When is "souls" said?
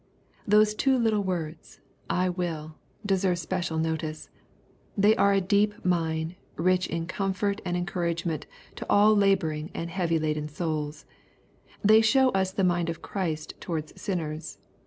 10.49-11.05